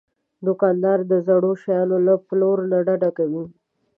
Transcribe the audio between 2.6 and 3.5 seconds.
نه ډډه کوي.